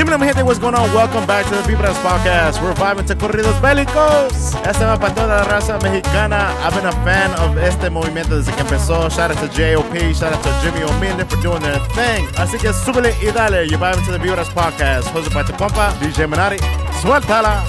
[0.00, 0.90] Dímelo, mi gente, what's going on?
[0.94, 2.62] Welcome back to the Vibras Podcast.
[2.62, 4.54] We're vibing to corridos bélicos.
[4.64, 6.54] Este va para toda la raza mexicana.
[6.64, 9.10] I've been a fan of este movimiento desde que empezó.
[9.10, 12.26] Shout out to JOP, shout out to Jimmy O'Millan for doing their thing.
[12.38, 13.68] Así que súbele y dale.
[13.68, 15.12] You're vibing to the Vibras Podcast.
[15.12, 16.56] By tu compa, DJ Manari.
[17.02, 17.62] Suéltala.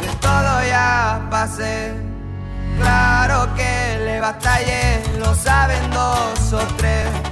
[0.00, 1.92] De todo ya pasé.
[2.78, 7.27] Claro que le batallé, lo saben dos o tres.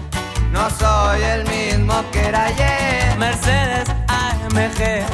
[0.57, 3.15] No soy el mismo que era ayer.
[3.19, 5.05] Mercedes AMG,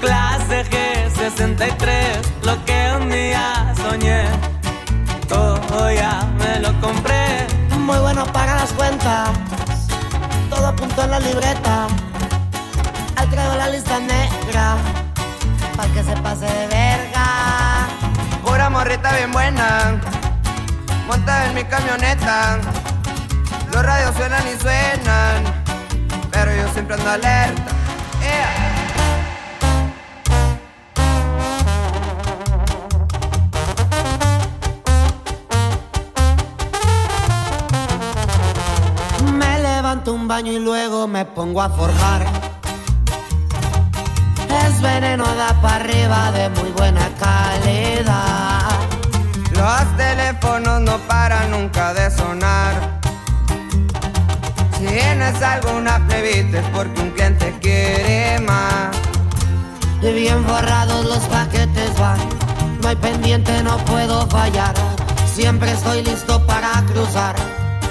[0.00, 4.22] clase G63, lo que un día soñé,
[5.28, 7.48] todo ya me lo compré.
[7.80, 9.30] Muy bueno para las cuentas,
[10.48, 11.88] todo apuntó en la libreta.
[13.16, 14.76] Al traigo la lista negra,
[15.76, 17.88] para que se pase de verga.
[18.44, 20.00] Pura morrita bien buena,
[21.08, 22.60] monta en mi camioneta.
[26.30, 27.72] Pero yo siempre ando alerta.
[39.32, 42.24] Me levanto un baño y luego me pongo a forjar.
[44.66, 48.70] Es veneno da para arriba de muy buena calidad.
[49.52, 53.00] Los teléfonos no paran nunca de sonar.
[54.94, 58.96] Si tienes alguna plebita es porque un cliente quiere más.
[60.00, 62.16] Y bien forrados los paquetes van.
[62.80, 64.72] No hay pendiente, no puedo fallar.
[65.26, 67.34] Siempre estoy listo para cruzar.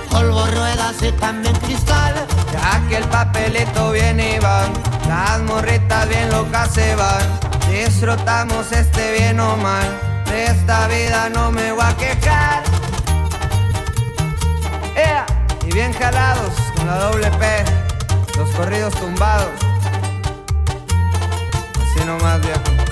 [0.10, 2.26] Polvo, ruedas y también cristal.
[2.54, 4.64] Ya que el papelito viene y va,
[5.06, 7.28] las morritas bien locas se van.
[7.70, 9.90] Disfrutamos este bien o mal,
[10.28, 12.64] de esta vida no me voy a quejar.
[14.96, 15.26] Ea,
[15.68, 17.64] Y bien jalados la doble P,
[18.38, 19.50] los corridos tumbados.
[21.82, 22.84] Así nomás, viejo.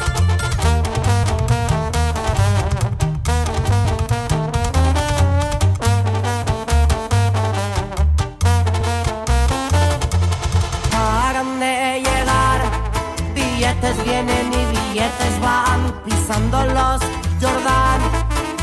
[14.06, 15.92] Vienen y billetes van.
[16.06, 17.02] Pisando los
[17.42, 18.00] Jordan.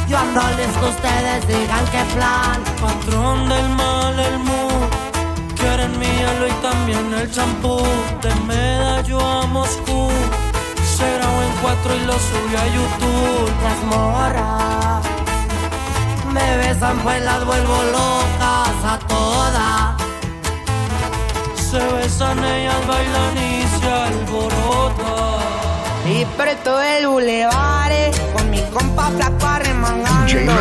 [0.09, 2.63] Yo ando listo, ustedes digan qué plan.
[2.81, 4.39] Patrón del mal, el
[5.59, 7.83] quieren mi hielo y también el champú.
[8.23, 10.11] De medallo a Moscú,
[10.97, 13.51] se grabó en cuatro y lo subió a YouTube.
[13.65, 15.03] Las morras
[16.33, 19.97] me besan, pues las vuelvo locas a todas.
[21.71, 25.39] Se besan ellas, bailan y se alborotan.
[26.07, 27.93] Y por todo el bulevar,
[28.35, 30.53] con mi compa flaco arremangando.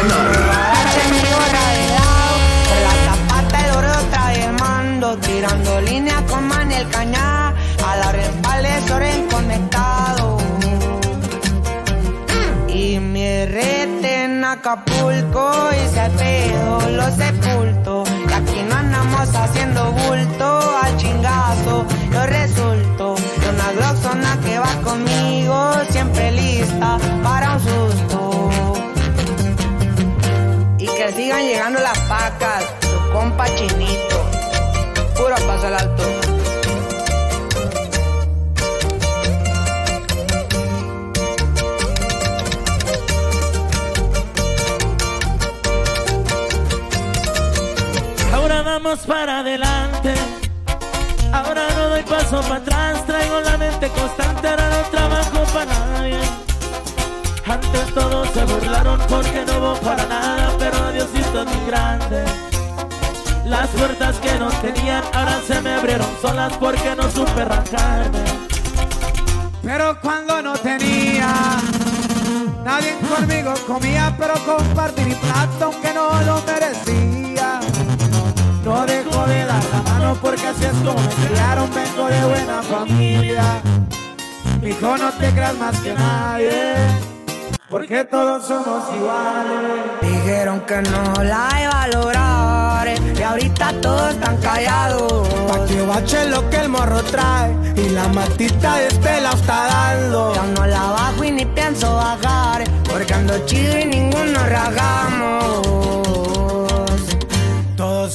[19.47, 21.85] Haciendo bulto al chingazo.
[22.11, 28.49] Yo resulto de una gloxona que va conmigo, siempre lista para un susto.
[30.77, 34.17] Y que sigan llegando las pacas, tu compa chinito.
[35.15, 36.16] Puro paso al alto.
[48.87, 50.13] Vamos para adelante.
[51.33, 53.05] Ahora no doy paso para atrás.
[53.05, 54.47] Traigo la mente constante.
[54.47, 56.19] Ahora no trabajo para nadie.
[57.45, 60.55] Antes todos se burlaron porque no hubo para nada.
[60.57, 62.23] Pero Diosito es muy grande.
[63.45, 68.23] Las puertas que no tenían ahora se me abrieron solas porque no supe arrancarme.
[69.63, 71.27] Pero cuando no tenía,
[72.63, 77.26] nadie conmigo comía, pero compartí mi plato aunque no lo merecía.
[78.67, 82.61] No dejo de dar la mano porque así es como me criaron, vengo de buena
[82.61, 83.61] familia.
[84.61, 86.75] Hijo, no te creas más que nadie,
[87.69, 90.01] porque todos somos iguales.
[90.01, 92.87] Dijeron que no la iba a lograr
[93.17, 95.29] y ahorita todos están callados.
[95.47, 99.67] Pa' que bache lo que el morro trae y la matita de este la está
[99.67, 100.35] dando.
[100.35, 105.86] Ya no la bajo y ni pienso bajar porque ando chido y ninguno ragamos.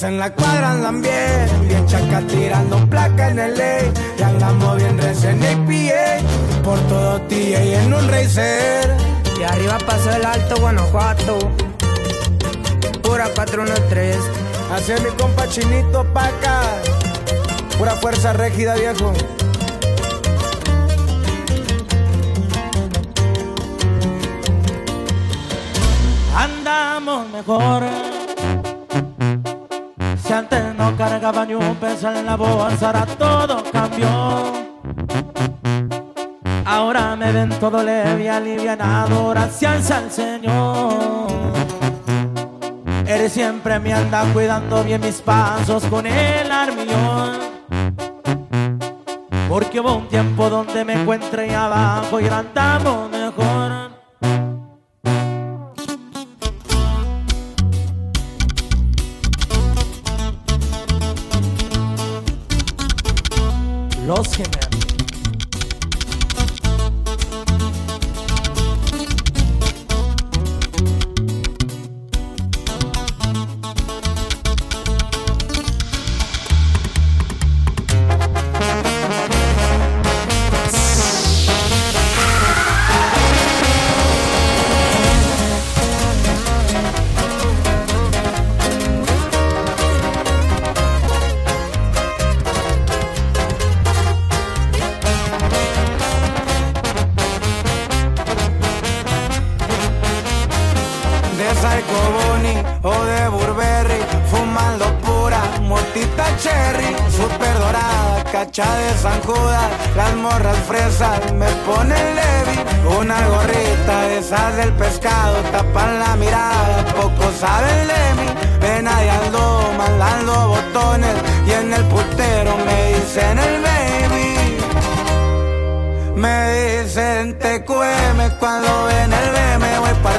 [0.02, 3.93] Todos en la cuadra andan bien, bien chaca tirando placa en el ley.
[4.19, 8.96] Y andamos bien recién APA, por todo TA y en un racer.
[9.38, 11.38] Y arriba pasó el alto Guanajuato.
[13.02, 14.19] Pura 413.
[14.75, 16.62] Hacia mi compa chinito pa' acá,
[18.00, 19.12] fuerza rígida, viejo.
[26.34, 28.11] Andamos mejor.
[30.32, 34.08] Antes no cargaba ni un peso en la bolsa, ahora todo cambió.
[36.64, 41.26] Ahora me ven todo leve y alivianado, gracias al Señor.
[43.06, 47.32] Él siempre me anda cuidando bien mis pasos con el armillón.
[49.50, 53.91] Porque hubo un tiempo donde me encuentré abajo y andamos mejor.
[64.14, 64.71] Los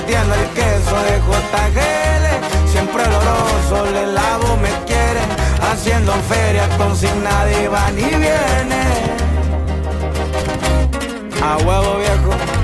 [0.03, 5.29] Partiendo el queso de JGL Siempre oloroso, le lavo, me quieren
[5.61, 8.83] Haciendo feria con sin nadie va ni viene.
[11.41, 12.62] A huevo viejo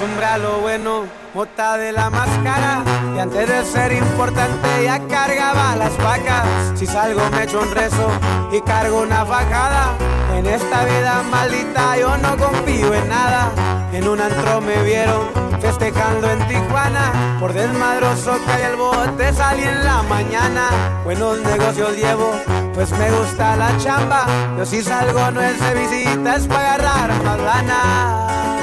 [0.00, 1.04] empieza a acostumbrar a lo bueno,
[1.34, 2.82] mota de la máscara.
[3.14, 6.46] Y antes de ser importante ya cargaba las vacas.
[6.76, 8.10] Si salgo me echo un rezo
[8.52, 9.94] y cargo una fajada.
[10.36, 13.50] En esta vida maldita yo no confío en nada.
[13.92, 15.28] En un antro me vieron
[15.60, 17.38] festejando en Tijuana.
[17.40, 20.68] Por desmadroso hay el bote salí en la mañana.
[21.04, 22.32] Buenos negocios llevo,
[22.74, 24.26] pues me gusta la chamba.
[24.56, 28.57] Yo si salgo no es de visita, para agarrar más lana.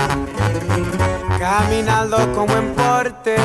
[1.40, 3.36] Caminando como en porte,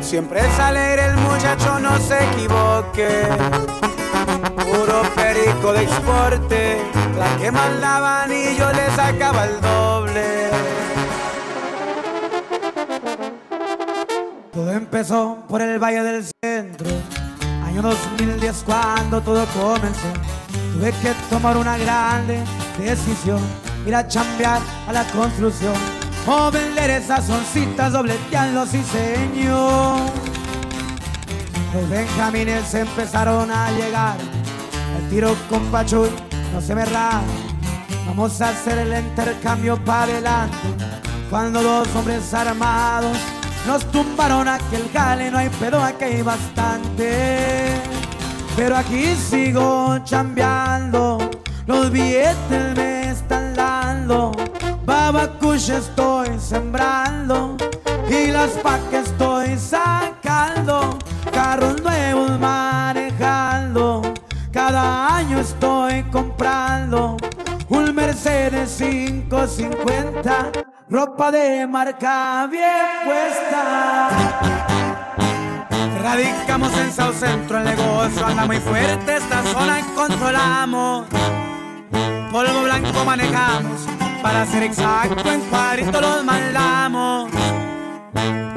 [0.00, 3.26] siempre es alegre el muchacho, no se equivoque.
[4.56, 6.80] Puro perico de exporte,
[7.18, 10.50] la que mandaban y yo le sacaba el doble.
[14.52, 16.88] Todo empezó por el Valle del Centro,
[17.66, 20.08] año 2010 cuando todo comenzó.
[20.72, 22.44] Tuve que tomar una grande
[22.78, 23.40] decisión,
[23.86, 25.99] ir a chambear a la construcción
[26.30, 30.00] o vender esas oncitas, dobletear los diseños.
[31.74, 34.16] Los benjamines empezaron a llegar,
[34.98, 36.08] el tiro con Pachuy
[36.52, 37.22] no se me rara.
[38.06, 40.56] Vamos a hacer el intercambio para adelante.
[41.28, 43.16] Cuando dos hombres armados
[43.66, 47.80] nos tumbaron aquel gale, no hay pedo, aquí hay bastante.
[48.56, 51.18] Pero aquí sigo chambeando,
[51.66, 54.32] los billetes me están dando.
[54.84, 56.09] Babacush estoy
[58.32, 60.98] las pa' que estoy sacando.
[61.32, 64.02] Carros nuevos manejando,
[64.52, 67.16] cada año estoy comprando
[67.68, 70.52] un Mercedes 550,
[70.88, 74.08] ropa de marca bien puesta.
[76.02, 81.06] Radicamos en South Centro, el negocio anda muy fuerte, esta zona controlamos.
[82.32, 83.86] Polvo blanco manejamos,
[84.22, 87.30] para ser exacto, en cuadrito los mandamos.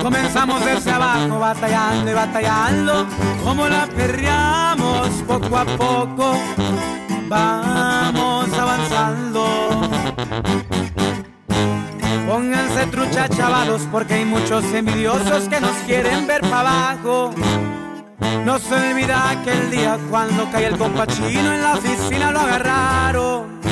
[0.01, 3.07] Comenzamos desde abajo, batallando y batallando,
[3.43, 6.37] como la perreamos poco a poco.
[7.27, 9.89] Vamos avanzando.
[12.27, 17.31] Pónganse trucha, chavalos, porque hay muchos envidiosos que nos quieren ver para abajo.
[18.45, 23.62] No se olvida aquel día cuando cae el compachino en la oficina lo agarraron.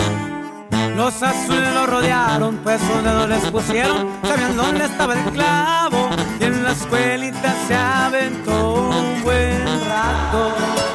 [1.01, 6.43] Los azules lo rodearon, pues sus dedos les pusieron, sabían dónde estaba el clavo y
[6.43, 8.73] en la escuelita se aventó.
[8.75, 10.90] un buen rato.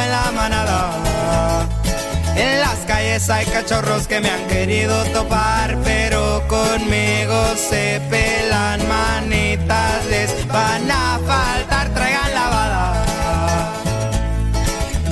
[0.00, 0.90] En la manada.
[2.36, 10.04] En las calles hay cachorros que me han querido topar, pero conmigo se pelan manitas,
[10.08, 13.04] les van a faltar, traigan lavada.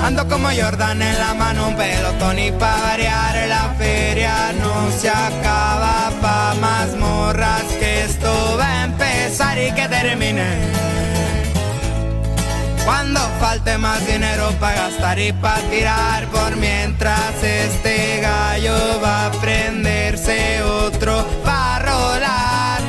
[0.02, 5.08] Ando como Jordan en la mano, un pelotón y pa' variar la feria no se
[5.08, 10.75] acaba pa' más morras que esto va a empezar y que termine.
[12.86, 19.30] Cuando falte más dinero para gastar y para tirar, por mientras este gallo va a
[19.32, 22.80] prenderse otro para rolar.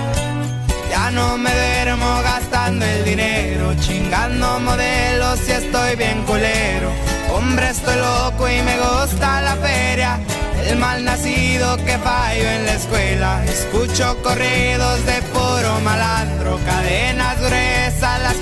[0.91, 6.91] Ya no me duermo gastando el dinero, chingando modelos y estoy bien culero.
[7.33, 10.19] Hombre, estoy loco y me gusta la feria.
[10.63, 13.43] El mal nacido que fallo en la escuela.
[13.45, 18.37] Escucho corridos de puro malandro, cadenas gruesas las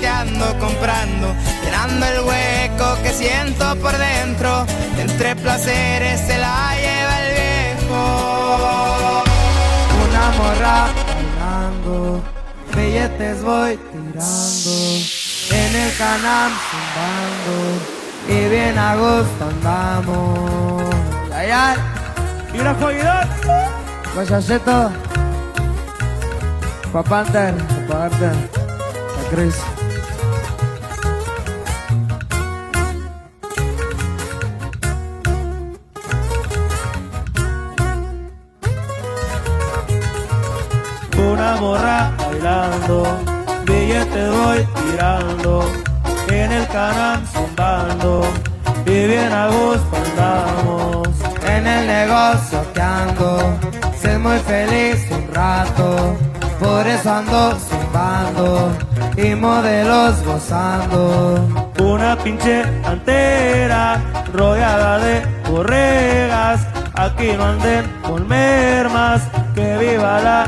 [0.58, 4.66] comprando, llenando el hueco que siento por dentro.
[4.98, 9.22] Entre placeres se la lleva el viejo.
[10.08, 12.22] Una morra bailando,
[12.74, 14.70] billetes voy tirando,
[15.50, 17.54] en el canal zumbando,
[18.28, 20.94] y bien a gusto andamos.
[21.32, 21.76] Ay, ay,
[22.54, 23.28] Y la joyidad.
[24.14, 24.90] Guachachito,
[26.92, 27.54] Pa' Panther,
[27.86, 29.75] Pa' Panther, Pa' Chris.
[41.60, 43.02] Morra bailando,
[43.64, 45.64] billetes voy tirando,
[46.28, 48.22] en el canal zumbando,
[48.84, 51.08] y bien a gusto andamos.
[51.48, 53.58] En el negocio que ando,
[54.00, 56.16] soy muy feliz un rato,
[56.60, 58.72] por eso ando zumbando
[59.16, 61.48] y modelos gozando.
[61.78, 64.00] Una pinche antera
[64.32, 69.22] rodeada de borregas, aquí no anden con mermas,
[69.54, 70.44] que viva la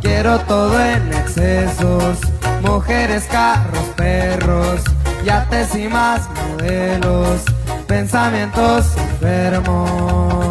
[0.00, 2.18] Quiero todo en excesos,
[2.62, 4.80] mujeres, carros, perros,
[5.24, 7.42] yates y más modelos,
[7.86, 10.46] pensamientos enfermos.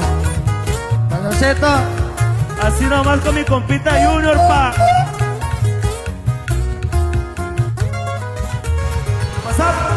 [1.09, 1.67] Guachachito,
[2.61, 4.73] Así nomás con mi compita Junior, pa.
[9.43, 9.92] Con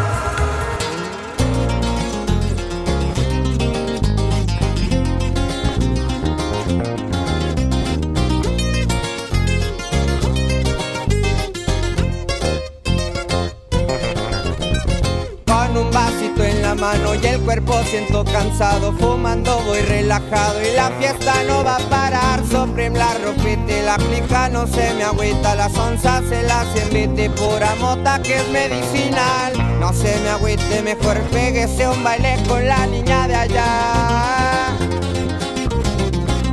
[16.95, 22.41] y el cuerpo siento cansado Fumando voy relajado y la fiesta no va a parar.
[22.45, 27.75] Supreme la ropita la clica no se me agüita Las onzas se las invite pura
[27.81, 29.79] mota que es medicinal.
[29.81, 34.06] No se me agüite, mejor péguese un baile con la niña de allá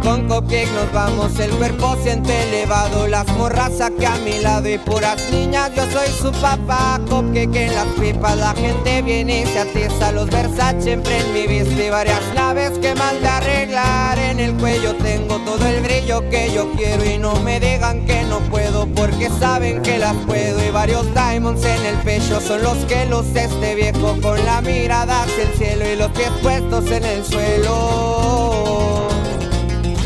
[0.04, 4.78] con Cupcake nos vamos, el cuerpo siente elevado Las morras aquí a mi lado y
[4.78, 9.60] puras niñas Yo soy su papá, Cupcake en las pipas La gente viene y se
[9.60, 14.54] atiza Los Versace en mi vista Y varias naves que mandé a arreglar En el
[14.54, 18.86] cuello tengo todo el brillo que yo quiero Y no me digan que no puedo
[18.86, 23.44] Porque saben que las puedo Y varios diamonds en el pecho Son los que luce
[23.44, 29.03] este viejo Con la mirada hacia el cielo Y los pies puestos en el suelo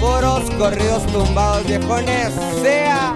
[0.00, 3.14] Puros corridos tumbados viejones sea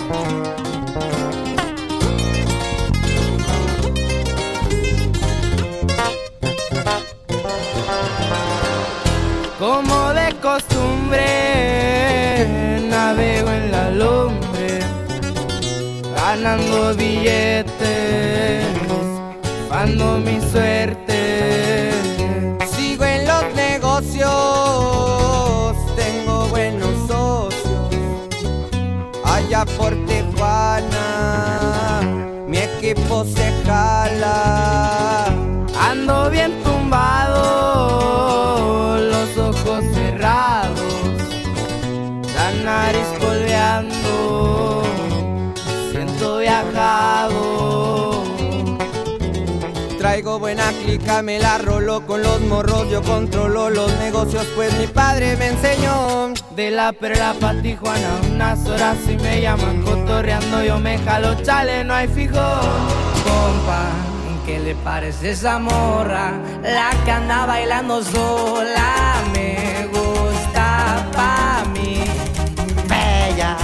[9.62, 11.24] como de costumbre,
[12.90, 14.80] navego en la lumbre,
[16.16, 18.66] ganando billetes,
[19.70, 21.92] dando mi suerte.
[22.74, 24.71] Sigo en los negocios
[29.52, 32.00] Allá por Tijuana.
[32.48, 35.01] Mi equipo se jala
[51.02, 51.58] música me la
[52.06, 56.32] con los morros, yo controlo los negocios, pues mi padre me enseñó.
[56.54, 61.84] De la perla pa' Tijuana, unas horas y me llaman cotorreando, yo me jalo, chale,
[61.84, 62.34] no hay fijo.
[62.34, 63.84] Compa,
[64.46, 66.32] ¿qué le parece esa morra?
[66.62, 72.04] La que anda bailando sola, me gusta pa' mí.
[72.88, 73.56] Bella,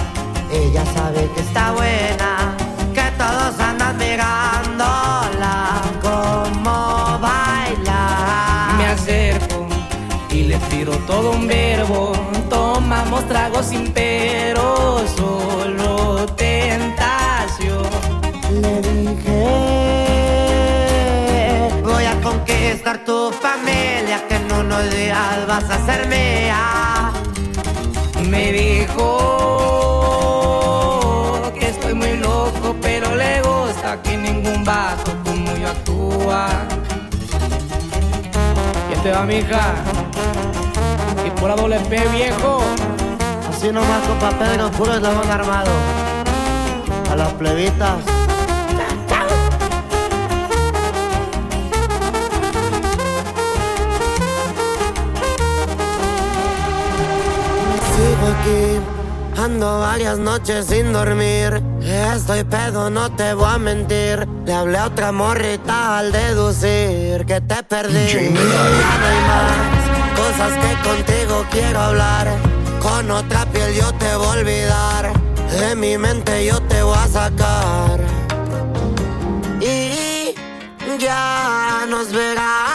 [0.50, 2.56] ella sabe que está buena,
[2.94, 5.27] que todos andan mirándola
[10.70, 12.12] tiro todo un verbo.
[12.48, 17.86] Tomamos tragos sin pero, solo tentación.
[18.50, 19.40] Le dije,
[21.82, 27.12] voy a conquistar tu familia, que en unos días vas a ser mía.
[28.28, 29.04] Me dijo
[31.58, 36.77] que estoy muy loco, pero le gusta que ningún vato como yo actúa.
[39.08, 39.74] ¿Quién te va, mija?
[41.26, 42.60] Y por doble P, viejo.
[43.48, 45.70] Así nomás, compa Pedro, puro eslabón armado.
[47.10, 48.04] A las plebitas.
[57.94, 61.62] Sigo aquí, ando varias noches sin dormir.
[61.88, 64.28] Estoy pedo, no te voy a mentir.
[64.44, 68.06] Le hablé a otra morrita al deducir que te perdí.
[68.08, 72.28] Ya no hay más cosas que contigo quiero hablar.
[72.82, 75.12] Con otra piel yo te voy a olvidar.
[75.58, 78.00] De mi mente yo te voy a sacar.
[79.62, 80.34] Y
[80.98, 82.67] ya nos verán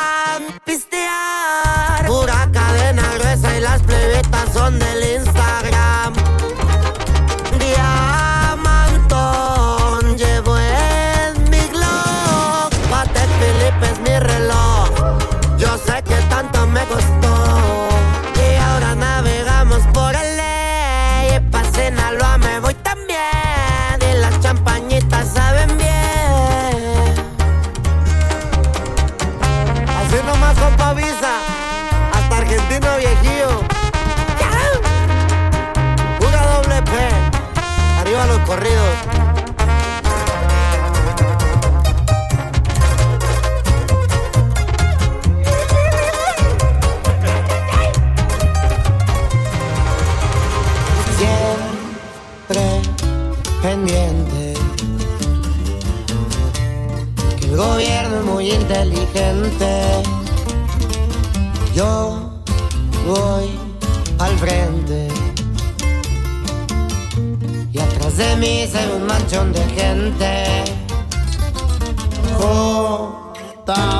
[57.53, 60.01] el gobierno es muy inteligente.
[61.75, 62.31] Yo
[63.05, 63.51] voy
[64.17, 65.07] al frente.
[67.71, 70.63] Y atrás de mí se ve un manchón de gente.
[73.59, 73.93] JGL.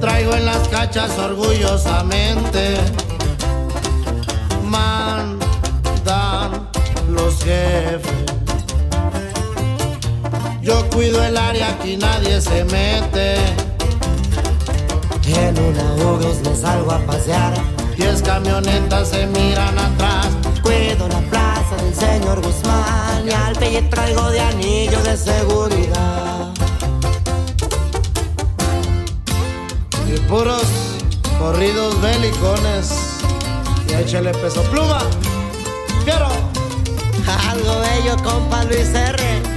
[0.00, 2.76] Traigo en las cachas orgullosamente.
[4.64, 5.38] Mandan
[7.08, 8.43] los jefes.
[10.64, 13.36] Yo cuido el área, aquí nadie se mete.
[15.26, 17.52] En una Urus me salgo a pasear.
[17.98, 20.28] Diez camionetas se miran atrás.
[20.62, 23.28] Cuido la plaza del señor Guzmán.
[23.28, 26.54] Y al pelle traigo de anillo de seguridad.
[30.08, 30.64] Y puros
[31.38, 33.20] corridos belicones.
[33.86, 35.00] Y échale peso pluma.
[36.06, 36.28] Quiero.
[37.50, 39.53] Algo bello, compa Luis R.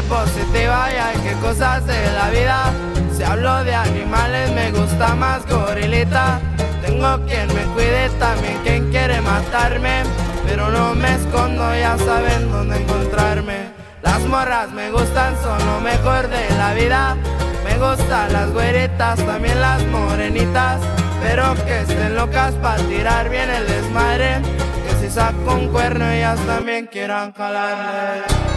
[0.00, 2.70] Positiva y hay que cosas de la vida.
[3.14, 6.40] Si hablo de animales me gusta más gorilita.
[6.84, 10.02] Tengo quien me cuide, también quien quiere matarme.
[10.46, 13.70] Pero no me escondo, ya saben dónde encontrarme.
[14.02, 17.16] Las morras me gustan, son lo mejor de la vida.
[17.64, 20.80] Me gustan las güeritas, también las morenitas.
[21.22, 24.40] Pero que estén locas para tirar bien el desmadre.
[24.86, 28.51] Que si saco un cuerno, ellas también quieran jalarle.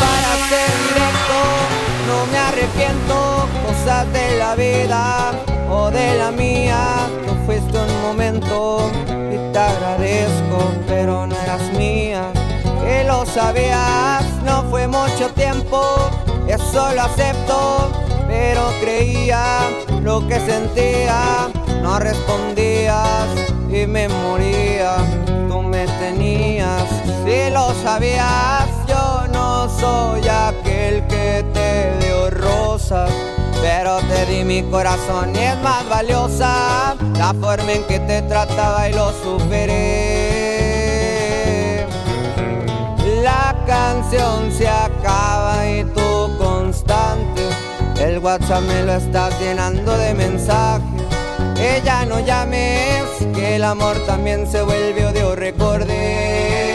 [0.00, 1.38] Para ser directo,
[2.08, 5.32] no me arrepiento, cosas de la vida
[5.70, 6.78] o de la mía.
[7.26, 8.90] Tú fuiste un momento
[9.30, 12.32] y te agradezco, pero no eras mía.
[12.82, 16.08] Que lo sabías, no fue mucho tiempo,
[16.48, 17.90] eso lo acepto,
[18.28, 19.58] pero creía
[20.02, 21.50] lo que sentía,
[21.82, 23.26] no respondías
[23.68, 24.96] y me moría.
[25.48, 26.95] Tú me tenías.
[27.26, 33.10] Si lo sabías, yo no soy aquel que te dio rosas.
[33.60, 38.88] Pero te di mi corazón y es más valiosa la forma en que te trataba
[38.88, 39.74] y lo superé.
[43.24, 47.42] La canción se acaba y tú constante.
[47.98, 51.02] El WhatsApp me lo estás llenando de mensajes.
[51.58, 53.02] Ella no llames,
[53.34, 56.65] que el amor también se vuelve odio, recordé.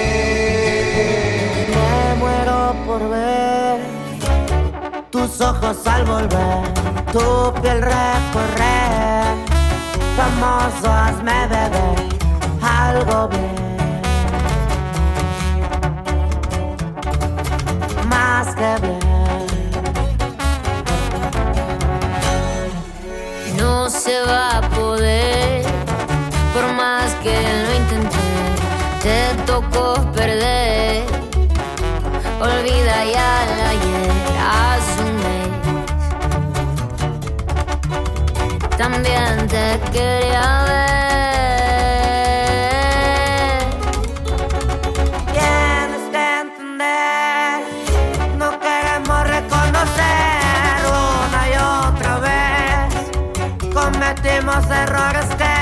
[5.09, 6.73] Tus ojos al volver,
[7.11, 9.35] tu piel recorrer.
[10.17, 12.11] Famoso, hazme beber
[12.61, 13.77] algo bien.
[18.09, 18.99] Más que bien.
[23.57, 25.65] No se va a poder,
[26.53, 27.35] por más que
[27.65, 28.17] lo intenté,
[29.01, 31.10] te tocó perder.
[32.41, 35.49] Olvida ya el ayer, hace un mes.
[38.77, 41.21] También te quería ver.
[45.31, 47.61] Tienes que entender,
[48.39, 52.89] no queremos reconocer una y otra vez.
[53.71, 55.55] Cometimos errores que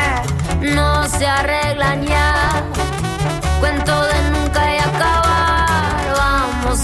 [0.73, 2.28] No se arreglan ya.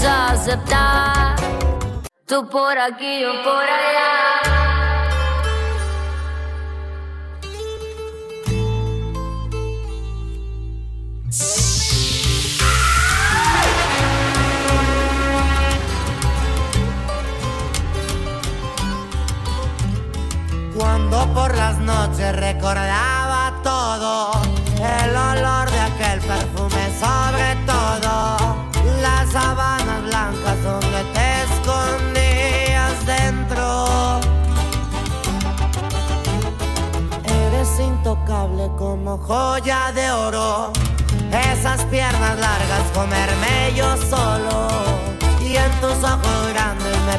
[0.06, 1.36] Vamos a aceptar.
[2.26, 4.05] Tú por aquí, yo por allá.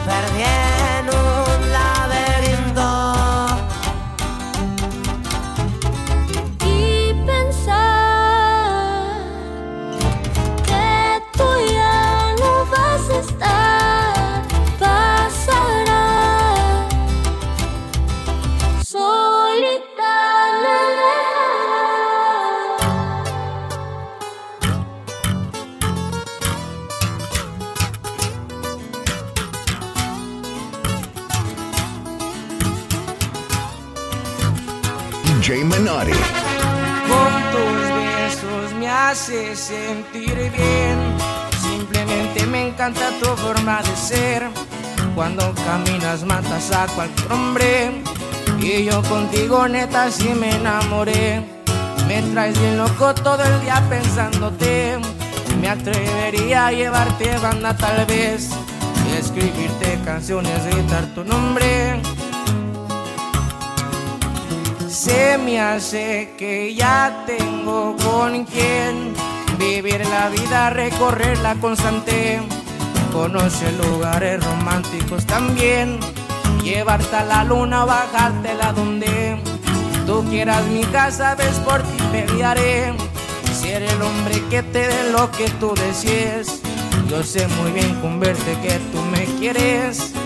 [0.07, 0.86] perviene.
[39.17, 40.97] Haces sentir bien.
[41.59, 44.47] Simplemente me encanta tu forma de ser.
[45.15, 48.03] Cuando caminas matas a cualquier hombre.
[48.59, 51.43] Y yo contigo neta sí me enamoré.
[52.07, 54.99] Me traes bien loco todo el día pensándote.
[55.61, 58.51] Me atrevería a llevarte banda tal vez.
[59.09, 61.99] Y escribirte canciones, gritar tu nombre.
[64.97, 69.13] Se me hace que ya tengo con quien
[69.59, 72.39] vivir la vida, recorrerla constante.
[73.13, 75.99] Conocer lugares románticos también.
[76.63, 79.39] Llevarte a la luna, bajártela donde
[80.07, 80.65] tú quieras.
[80.65, 82.91] Mi casa, ves por ti pelearé.
[83.53, 86.59] Ser el hombre que te dé lo que tú desees.
[87.07, 90.16] Yo sé muy bien con verte que tú me quieres.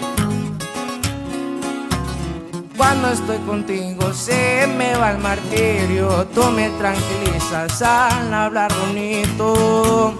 [2.81, 10.15] Cuando estoy contigo se me va el martirio, tú me tranquilizas al hablar bonito.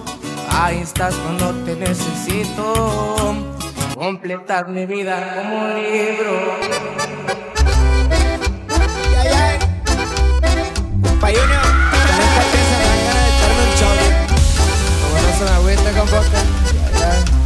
[0.48, 3.34] Ahí estás cuando te necesito,
[3.96, 6.82] completar mi vida como un libro.
[16.12, 17.41] Boca.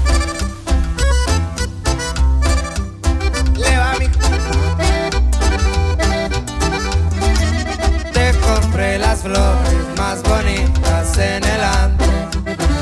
[8.76, 12.08] Compré las flores más bonitas en el antro.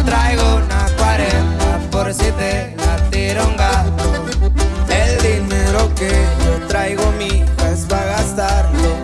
[0.04, 4.26] Traigo una 40 por si te la tira un gato.
[4.90, 6.10] El dinero que
[6.46, 8.96] yo traigo, mija, es para gastarlo.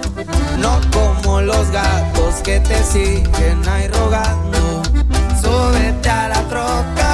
[0.57, 4.81] No como los gatos que te siguen ahí rogando.
[5.39, 7.08] Súbete a la troca,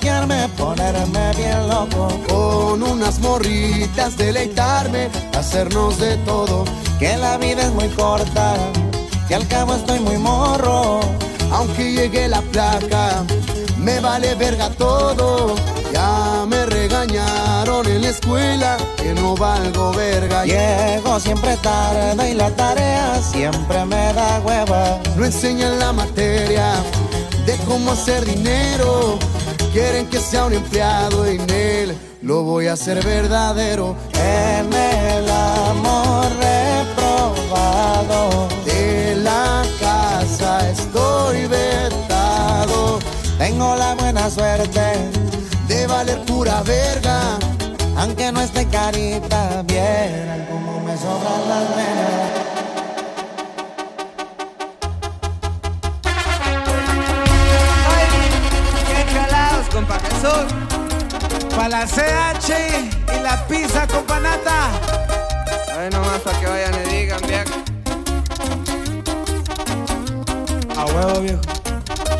[0.00, 2.08] ganas de loquearme, ponerme bien loco.
[2.28, 6.64] Con unas morritas, deleitarme, hacernos de todo.
[6.98, 8.54] Que la vida es muy corta,
[9.28, 11.00] que al cabo estoy muy morro.
[11.50, 13.24] Aunque llegue la placa,
[13.78, 15.54] me vale verga todo.
[15.92, 20.44] Ya me regañaron en la escuela que no valgo verga.
[20.44, 24.98] Llego siempre tarde y la tarea siempre me da hueva.
[25.16, 26.76] No enseñan la materia
[27.44, 29.18] de cómo hacer dinero.
[29.72, 33.96] Quieren que sea un empleado en él lo voy a hacer verdadero.
[34.14, 36.26] En el amor
[36.94, 43.00] reprobado de la casa estoy vetado.
[43.38, 45.10] Tengo la buena suerte
[45.66, 47.38] de valer pura verga.
[47.96, 52.51] Aunque no esté carita, vieran cómo me sobran las venas.
[60.22, 61.56] Compa Jesús.
[61.56, 62.52] Pa' la CH
[63.14, 64.70] y la pizza con panata.
[65.76, 67.54] Ahí nomás para que vayan y digan, viejo.
[70.76, 71.40] A huevo, viejo.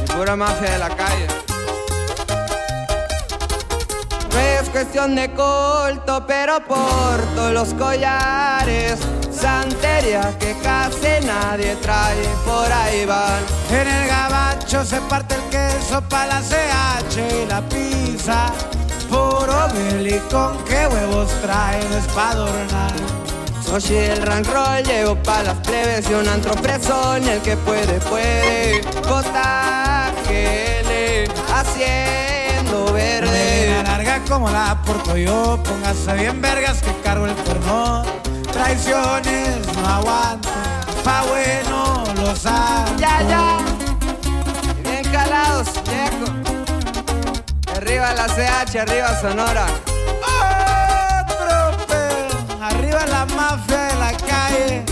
[0.05, 1.27] Y pura mafia de la calle.
[4.33, 8.99] No es cuestión de culto, pero porto los collares.
[9.43, 13.43] Santería que casi nadie trae, por ahí van.
[13.73, 18.53] En el gabacho se parte el queso pa' la CH y la pizza.
[19.11, 19.69] Puro
[20.31, 22.93] con qué huevos trae, no es pa' adornar.
[23.65, 27.99] Soy el rank roll, llego pa' las plebes y un antro presón, el que puede,
[27.99, 28.81] puede.
[29.03, 33.83] Potaje, le haciendo verde.
[33.83, 38.22] larga como la porto yo, póngase bien vergas que cargo el porno.
[38.53, 40.49] Traiciones no aguanto,
[41.05, 43.01] pa' bueno los santos.
[43.01, 43.59] Ya, ya.
[44.83, 46.27] Bien calados, viejo.
[47.77, 49.67] Arriba la CH, arriba Sonora.
[51.27, 51.55] Otro.
[52.63, 54.92] Arriba la mafia de la calle.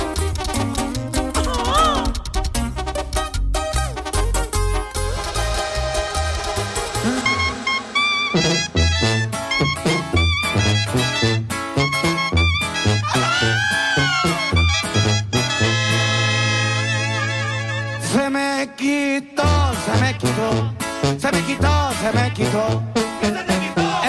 [21.20, 22.82] Se me quitó, se me quitó.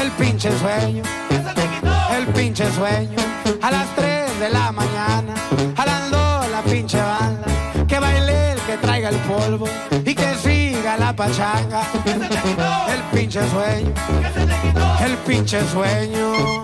[0.02, 1.04] El pinche sueño,
[2.18, 3.18] el pinche sueño.
[3.62, 5.34] A las 3 de la mañana,
[5.76, 7.46] jalando la pinche banda.
[7.88, 9.68] Que baile el que traiga el polvo
[10.06, 11.82] y que siga la pachanga.
[12.06, 13.94] El pinche sueño,
[15.06, 16.64] el pinche sueño.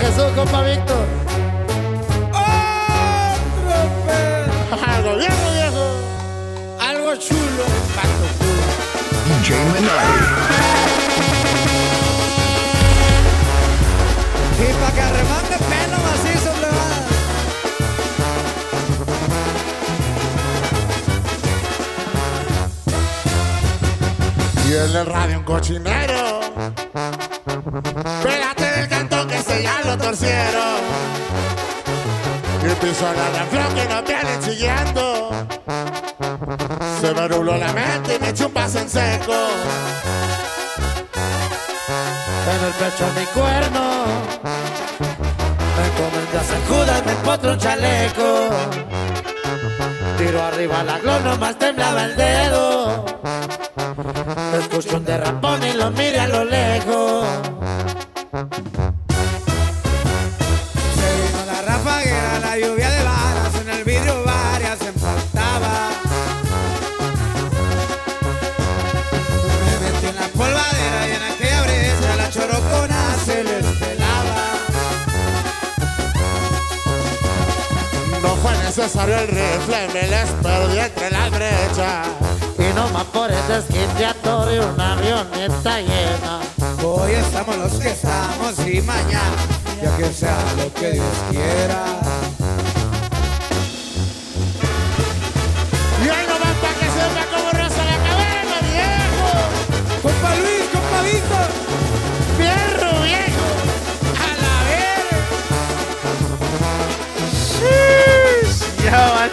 [0.00, 1.04] Jesús, compa Víctor.
[4.86, 5.84] Algo viejo, viejo.
[6.80, 8.64] Algo chulo, pato culo.
[9.26, 9.54] DJ.
[14.60, 17.00] Y pa' que arremate pelo macizo, plebada.
[24.66, 26.29] Y en el radio un cochinero.
[29.62, 30.80] Ya lo torcieron.
[32.62, 35.30] Y empiezo a la refrán que nos vienen siguiendo.
[37.00, 39.34] Se me nubló la mente y me eché un paso en seco.
[42.52, 44.04] En el pecho mi cuerno.
[45.76, 48.50] Me comencé a hacer judas, me potro un chaleco.
[50.18, 53.04] Tiro arriba la glow, nomás temblaba el dedo.
[54.58, 57.59] Escucho un derrapón y lo mire a lo lejos.
[78.80, 82.06] Fue necesario el rifle, me les perdí entre las brechas.
[82.58, 86.40] Y no más por ese esquinteatorio, una avioneta llena.
[86.82, 89.36] Hoy estamos los que estamos y mañana
[89.82, 91.99] ya que sea lo que Dios quiera.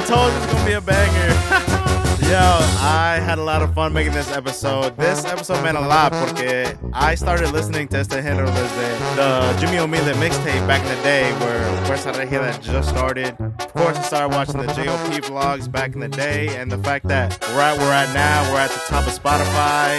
[0.07, 1.33] Told you it's gonna be a banger.
[2.31, 2.39] Yo,
[2.79, 4.95] I had a lot of fun making this episode.
[4.95, 9.79] This episode meant a lot porque I started listening to este género desde the Jimmy
[9.79, 13.35] O'Meara mixtape back in the day where Fuerza Regia that just started.
[13.59, 17.07] Of course, I started watching the JOP vlogs back in the day and the fact
[17.09, 19.91] that we're at where we're at now, we're at the top of Spotify,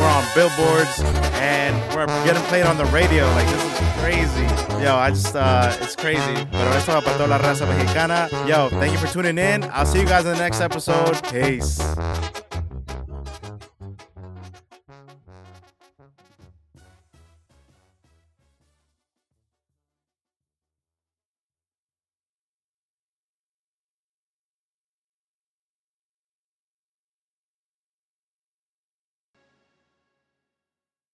[0.00, 1.00] we're on billboards,
[1.40, 3.24] and we're getting played on the radio.
[3.32, 4.42] Like, this is crazy.
[4.82, 6.46] Yo, I just, uh, it's crazy.
[6.50, 8.28] Pero esto para toda la raza mexicana.
[8.48, 9.62] Yo, thank you for tuning in.
[9.72, 11.22] I'll see you guys in the next episode.
[11.30, 11.80] Peace.